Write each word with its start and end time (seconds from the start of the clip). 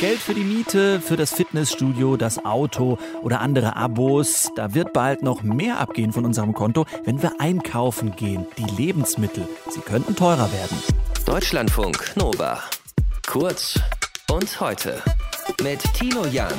Geld 0.00 0.18
für 0.18 0.32
die 0.32 0.44
Miete, 0.44 0.98
für 0.98 1.16
das 1.18 1.34
Fitnessstudio, 1.34 2.16
das 2.16 2.42
Auto 2.46 2.96
oder 3.20 3.40
andere 3.40 3.76
Abos. 3.76 4.50
Da 4.56 4.72
wird 4.72 4.94
bald 4.94 5.22
noch 5.22 5.42
mehr 5.42 5.78
abgehen 5.78 6.14
von 6.14 6.24
unserem 6.24 6.54
Konto, 6.54 6.86
wenn 7.04 7.20
wir 7.20 7.32
einkaufen 7.38 8.16
gehen. 8.16 8.46
Die 8.56 8.82
Lebensmittel, 8.82 9.46
sie 9.68 9.80
könnten 9.80 10.16
teurer 10.16 10.50
werden. 10.54 10.78
Deutschlandfunk 11.26 12.16
Nova. 12.16 12.62
Kurz 13.26 13.78
und 14.30 14.58
heute 14.58 15.02
mit 15.62 15.82
Tino 15.92 16.24
Jan. 16.24 16.54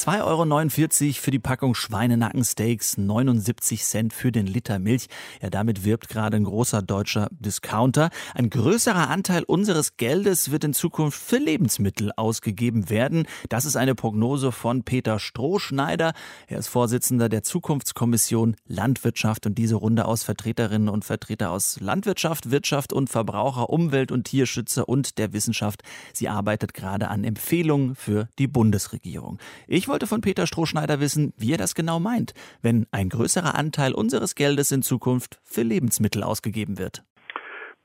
2,49 0.00 1.04
Euro 1.04 1.12
für 1.12 1.30
die 1.30 1.38
Packung 1.38 1.74
Schweinenackensteaks, 1.74 2.96
79 2.96 3.84
Cent 3.84 4.14
für 4.14 4.32
den 4.32 4.46
Liter 4.46 4.78
Milch. 4.78 5.08
Ja, 5.42 5.50
damit 5.50 5.84
wirbt 5.84 6.08
gerade 6.08 6.38
ein 6.38 6.44
großer 6.44 6.80
deutscher 6.80 7.28
Discounter. 7.32 8.08
Ein 8.32 8.48
größerer 8.48 9.10
Anteil 9.10 9.42
unseres 9.42 9.98
Geldes 9.98 10.50
wird 10.50 10.64
in 10.64 10.72
Zukunft 10.72 11.20
für 11.20 11.36
Lebensmittel 11.36 12.12
ausgegeben 12.16 12.88
werden. 12.88 13.26
Das 13.50 13.66
ist 13.66 13.76
eine 13.76 13.94
Prognose 13.94 14.52
von 14.52 14.84
Peter 14.84 15.18
Strohschneider. 15.18 16.14
Er 16.46 16.58
ist 16.58 16.68
Vorsitzender 16.68 17.28
der 17.28 17.42
Zukunftskommission 17.42 18.56
Landwirtschaft 18.66 19.44
und 19.44 19.58
diese 19.58 19.74
Runde 19.74 20.06
aus 20.06 20.22
Vertreterinnen 20.22 20.88
und 20.88 21.04
Vertreter 21.04 21.50
aus 21.50 21.78
Landwirtschaft, 21.78 22.50
Wirtschaft 22.50 22.94
und 22.94 23.10
Verbraucher, 23.10 23.68
Umwelt- 23.68 24.12
und 24.12 24.24
Tierschützer 24.24 24.88
und 24.88 25.18
der 25.18 25.34
Wissenschaft. 25.34 25.82
Sie 26.14 26.30
arbeitet 26.30 26.72
gerade 26.72 27.08
an 27.08 27.22
Empfehlungen 27.22 27.96
für 27.96 28.30
die 28.38 28.48
Bundesregierung. 28.48 29.38
Ich 29.66 29.89
wollte 29.90 30.06
von 30.06 30.20
Peter 30.20 30.46
Strohschneider 30.46 31.00
wissen, 31.00 31.34
wie 31.36 31.52
er 31.52 31.58
das 31.58 31.74
genau 31.74 31.98
meint, 31.98 32.32
wenn 32.62 32.86
ein 32.92 33.08
größerer 33.08 33.58
Anteil 33.58 33.92
unseres 33.92 34.34
Geldes 34.34 34.70
in 34.70 34.82
Zukunft 34.82 35.40
für 35.44 35.62
Lebensmittel 35.62 36.22
ausgegeben 36.22 36.78
wird. 36.78 37.02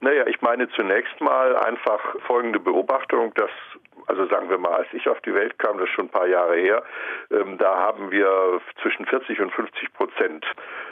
Naja, 0.01 0.27
ich 0.27 0.39
meine 0.41 0.69
zunächst 0.69 1.19
mal 1.19 1.57
einfach 1.57 1.99
folgende 2.27 2.59
Beobachtung, 2.59 3.33
dass 3.33 3.49
also 4.07 4.27
sagen 4.27 4.49
wir 4.49 4.57
mal, 4.57 4.73
als 4.73 4.87
ich 4.93 5.07
auf 5.09 5.19
die 5.21 5.33
Welt 5.33 5.57
kam, 5.57 5.77
das 5.77 5.87
ist 5.87 5.95
schon 5.95 6.05
ein 6.05 6.09
paar 6.09 6.27
Jahre 6.27 6.55
her, 6.55 6.83
ähm, 7.31 7.57
da 7.57 7.75
haben 7.75 8.11
wir 8.11 8.61
zwischen 8.81 9.05
40 9.05 9.39
und 9.41 9.51
50 9.51 9.93
Prozent 9.93 10.45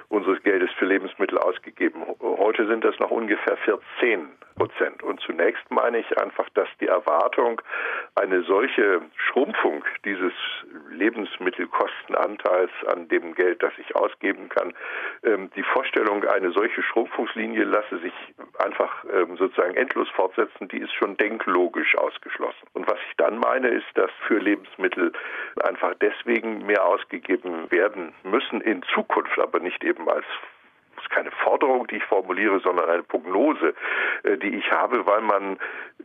unseres 0.10 0.42
Geldes 0.44 0.72
für 0.78 0.86
Lebensmittel 0.86 1.38
ausgegeben. 1.38 2.04
Heute 2.20 2.68
sind 2.68 2.84
das 2.84 2.98
noch 3.00 3.12
ungefähr 3.12 3.58
14 3.58 4.30
Prozent. 4.56 5.02
Und 5.04 5.20
zunächst 5.22 5.64
meine 5.70 6.00
ich 6.00 6.18
einfach, 6.18 6.48
dass 6.54 6.68
die 6.80 6.88
Erwartung, 6.88 7.62
eine 8.16 8.44
solche 8.44 9.02
Schrumpfung 9.16 9.84
dieses 10.06 10.34
Lebensmittelkostenanteils 11.04 12.72
an 12.88 13.08
dem 13.10 13.36
Geld, 13.36 13.62
das 13.62 13.74
ich 13.78 13.96
ausgeben 13.96 14.48
kann, 14.50 14.74
ähm, 15.24 15.50
die 15.56 15.64
Vorstellung, 15.64 16.24
eine 16.24 16.52
solche 16.52 16.82
Schrumpfungslinie 16.82 17.66
lasse 17.66 17.98
sich 18.00 18.14
einfach 18.58 19.04
ähm, 19.14 19.36
sozusagen 19.38 19.76
endlos 19.76 20.08
fortsetzen, 20.10 20.70
die 20.70 20.80
ist 20.80 20.94
schon 20.94 21.18
denklogisch 21.18 21.98
ausgeschlossen. 21.98 22.68
Und 22.74 22.90
was 22.90 23.00
ich 23.10 23.18
dann 23.18 23.38
meine, 23.38 23.68
ist, 23.68 23.88
dass 23.96 24.12
für 24.28 24.40
Lebensmittel 24.40 25.12
einfach 25.64 25.94
deswegen 26.02 26.66
mehr 26.66 26.86
ausgegeben 26.86 27.70
werden 27.70 28.14
müssen 28.24 28.62
in 28.62 28.82
Zukunft, 28.94 29.38
aber 29.40 29.60
nicht 29.60 29.84
eben 29.84 30.08
als 30.10 30.26
keine 31.14 31.32
Forderung, 31.32 31.88
die 31.88 31.98
ich 31.98 32.04
formuliere, 32.06 32.60
sondern 32.60 32.90
eine 32.90 33.04
Prognose, 33.04 33.74
die 34.24 34.56
ich 34.56 34.72
habe, 34.72 35.06
weil 35.06 35.22
man 35.22 35.58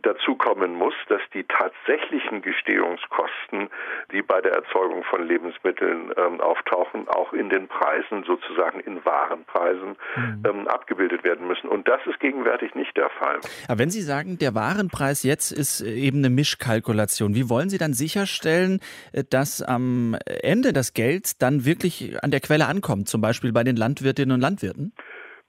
dazu 0.02 0.36
kommen 0.36 0.74
muss, 0.74 0.94
dass 1.08 1.20
die 1.34 1.44
tatsächlichen 1.44 2.42
Gestehungskosten, 2.42 3.68
die 4.12 4.22
bei 4.22 4.40
der 4.40 4.52
Erzeugung 4.52 5.04
von 5.04 5.26
Lebensmitteln 5.26 6.12
ähm, 6.16 6.40
auftauchen, 6.40 7.08
auch 7.08 7.32
in 7.32 7.50
den 7.50 7.68
Preisen, 7.68 8.24
sozusagen 8.24 8.80
in 8.80 9.04
Warenpreisen, 9.04 9.96
mhm. 10.16 10.42
ähm, 10.46 10.68
abgebildet 10.68 11.24
werden 11.24 11.46
müssen. 11.46 11.68
Und 11.68 11.88
das 11.88 12.00
ist 12.06 12.20
gegenwärtig 12.20 12.74
nicht 12.74 12.96
der 12.96 13.10
Fall. 13.10 13.38
Aber 13.68 13.78
wenn 13.78 13.90
Sie 13.90 14.02
sagen, 14.02 14.38
der 14.38 14.54
Warenpreis 14.54 15.22
jetzt 15.22 15.50
ist 15.50 15.80
eben 15.80 16.18
eine 16.18 16.30
Mischkalkulation, 16.30 17.34
wie 17.34 17.48
wollen 17.48 17.68
Sie 17.68 17.78
dann 17.78 17.92
sicherstellen, 17.92 18.80
äh, 19.12 19.24
dass 19.28 19.62
am 19.62 20.16
Ende 20.42 20.72
das 20.72 20.94
Geld 20.94 21.42
dann 21.42 21.64
wirklich 21.64 22.22
an 22.22 22.30
der 22.30 22.40
Quelle 22.40 22.66
ankommt, 22.66 23.08
zum 23.08 23.20
Beispiel 23.20 23.52
bei 23.52 23.64
den 23.64 23.76
Landwirtinnen 23.76 24.34
und 24.34 24.40
Landwirten? 24.40 24.92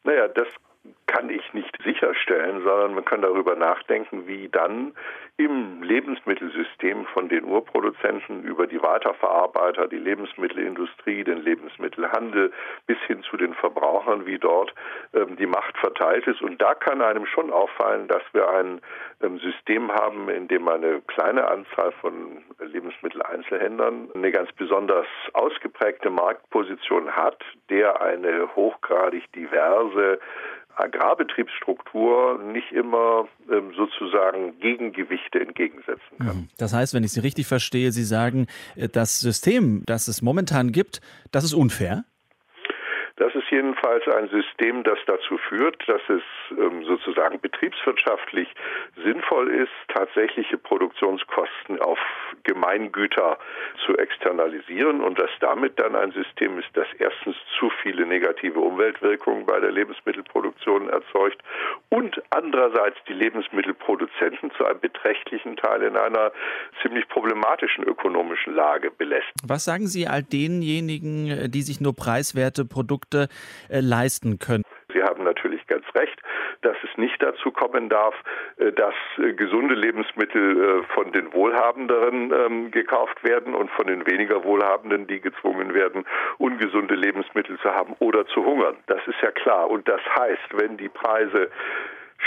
Naja, 0.04 0.28
das 0.28 0.48
kann 1.08 1.30
ich 1.30 1.54
nicht 1.54 1.69
sicherstellen, 1.84 2.64
sondern 2.64 2.96
man 2.96 3.06
kann 3.06 3.22
darüber 3.22 3.56
nachdenken, 3.56 4.28
wie 4.28 4.50
dann 4.50 4.94
im 5.38 5.82
Lebensmittelsystem 5.82 7.06
von 7.14 7.30
den 7.30 7.46
Urproduzenten 7.46 8.44
über 8.44 8.68
die 8.68 8.82
Weiterverarbeiter, 8.82 9.88
die 9.88 9.98
Lebensmittelindustrie, 9.98 11.24
den 11.24 11.42
Lebensmittelhandel 11.42 12.52
bis 12.88 12.98
hin 13.08 13.24
zu 13.24 13.38
den 13.38 13.54
Verbrauchern, 13.54 14.26
wie 14.26 14.38
dort 14.38 14.74
ähm, 15.14 15.38
die 15.38 15.46
Macht 15.46 15.78
verteilt 15.78 16.28
ist. 16.28 16.42
Und 16.42 16.62
da 16.62 16.76
kann 16.76 17.02
einem 17.02 17.26
schon 17.26 17.52
auffallen, 17.52 18.10
dass 18.10 18.24
wir 18.34 18.50
ein 18.50 18.82
ähm, 19.22 19.40
System 19.40 19.90
haben, 19.94 20.28
in 20.28 20.50
dem 20.50 20.68
eine 20.68 21.02
kleine 21.08 21.48
Anzahl 21.48 21.94
von 22.02 22.44
Lebensmitteleinzelhändlern 22.60 24.10
eine 24.14 24.32
ganz 24.32 24.52
besonders 24.52 25.08
ausgeprägte 25.32 26.10
Marktposition 26.10 27.16
hat, 27.16 27.42
der 27.70 28.02
eine 28.02 28.54
hochgradig 28.58 29.32
diverse 29.32 30.20
Agrarbetriebsstruktur 30.80 32.40
nicht 32.40 32.72
immer 32.72 33.28
ähm, 33.52 33.74
sozusagen 33.76 34.60
Gegengewichte 34.60 35.40
entgegensetzen 35.40 36.18
kann. 36.18 36.38
Mhm. 36.38 36.50
Das 36.58 36.74
heißt, 36.74 36.94
wenn 36.94 37.04
ich 37.04 37.12
Sie 37.12 37.20
richtig 37.20 37.48
verstehe, 37.48 37.92
Sie 37.92 38.04
sagen, 38.04 38.48
äh, 38.76 38.88
das 38.88 39.20
System, 39.20 39.84
das 39.86 40.08
es 40.08 40.22
momentan 40.22 40.72
gibt, 40.72 41.02
das 41.32 41.44
ist 41.44 41.54
unfair? 41.54 42.06
Das 43.19 43.35
ist 43.35 43.52
jedenfalls 43.52 44.07
ein 44.07 44.30
System, 44.30 44.84
das 44.84 44.97
dazu 45.06 45.38
führt, 45.38 45.78
dass 45.90 46.02
es 46.07 46.22
ähm, 46.52 46.85
sozusagen 46.85 47.41
betriebswirtschaftlich 47.41 48.47
sinnvoll 49.03 49.50
ist, 49.50 49.72
tatsächliche 49.90 50.57
Produktionskosten 50.57 51.81
auf 51.81 52.00
Gemeingüter 52.44 53.38
zu 53.85 53.97
externalisieren 53.97 55.02
und 55.02 55.19
dass 55.19 55.30
damit 55.41 55.78
dann 55.80 55.97
ein 55.97 56.13
System 56.13 56.57
ist, 56.59 56.69
das 56.75 56.88
erstens 56.97 57.35
zu 57.59 57.69
viele 57.84 58.06
negative 58.06 58.59
Umweltwirkungen 58.62 59.46
bei 59.46 59.59
der 59.59 59.72
Lebensmittelproduktion 59.72 60.88
erzeugt 60.88 61.44
und 61.90 62.22
andererseits 62.30 62.97
die 63.09 63.13
Lebensmittelproduzenten 63.13 64.51
zu 64.51 64.66
einem 64.66 64.80
beträchtlichen 64.80 65.57
Teil 65.57 65.84
in 65.84 65.97
einer 65.97 66.31
ziemlich 66.81 67.06
problematischen 67.09 67.84
ökonomischen 67.84 68.56
Lage 68.56 68.91
belässt. 68.91 69.28
Was 69.46 69.66
sagen 69.66 69.88
Sie 69.88 70.07
all 70.07 70.24
denjenigen, 70.24 71.51
die 71.51 71.62
sich 71.63 71.81
nur 71.81 71.94
preiswerte 71.94 72.63
Produkte 72.63 73.09
Produkte 73.09 73.28
äh, 73.70 73.80
leisten 73.80 74.40
können. 74.40 74.64
Sie 74.94 75.03
haben 75.03 75.24
natürlich 75.24 75.66
ganz 75.68 75.86
recht, 75.96 76.20
dass 76.62 76.75
es 76.84 76.97
nicht 76.97 77.22
dazu 77.22 77.52
kommen 77.52 77.90
darf, 77.90 78.16
äh, 78.58 78.72
dass 78.72 78.94
äh, 79.18 79.34
gesunde 79.34 79.75
Lebensmittel 79.75 80.84
von 80.94 81.12
den 81.12 81.34
Wohlhabenderen 81.34 82.31
ähm, 82.31 82.72
gekauft 82.72 83.24
werden 83.24 83.53
und 83.56 83.69
von 83.72 83.88
den 83.88 84.06
weniger 84.06 84.44
Wohlhabenden, 84.44 85.08
die 85.08 85.19
gezwungen 85.19 85.74
werden, 85.74 86.06
ungesunde 86.38 86.96
Lebensmittel 86.96 87.58
zu 87.59 87.69
haben 87.69 87.96
oder 88.00 88.25
zu 88.28 88.46
hungern. 88.46 88.78
Das 88.88 89.00
ist 89.08 89.22
ja 89.22 89.31
klar. 89.31 89.69
Und 89.69 89.88
das 89.88 90.02
heißt, 90.18 90.53
wenn 90.53 90.78
die 90.78 90.90
Preise 90.90 91.50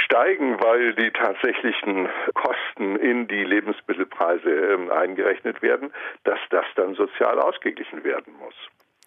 steigen, 0.05 0.59
weil 0.63 0.95
die 0.95 1.11
tatsächlichen 1.11 2.09
Kosten 2.35 2.97
in 2.97 3.29
die 3.29 3.45
Lebensmittelpreise 3.45 4.51
ähm, 4.51 4.91
eingerechnet 4.91 5.61
werden, 5.63 5.93
dass 6.25 6.39
das 6.51 6.65
dann 6.77 6.95
sozial 6.95 7.39
ausgeglichen 7.39 8.03
werden 8.05 8.33
muss. 8.39 8.55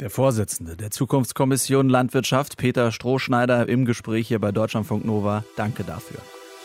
Der 0.02 0.10
Vorsitzende 0.10 0.76
der 0.76 0.92
Zukunftskommission 0.92 1.88
Landwirtschaft, 1.88 2.58
Peter 2.58 2.92
Strohschneider, 2.92 3.70
im 3.70 3.86
Gespräch 3.86 4.28
hier 4.28 4.40
bei 4.40 4.52
Deutschlandfunk 4.52 5.06
Nova. 5.06 5.46
Danke 5.56 5.86
dafür. 5.86 6.18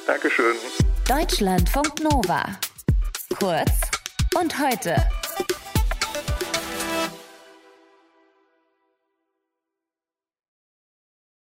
Dankeschön. 0.05 0.57
Deutschlandfunk 1.09 2.03
Nova. 2.03 2.45
Kurz 3.39 3.71
und 4.35 4.59
heute. 4.59 4.97